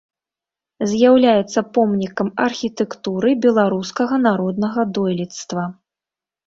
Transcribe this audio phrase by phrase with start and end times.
[0.93, 5.63] З'яўляецца помнікам архітэктуры беларускага народнага дойлідства.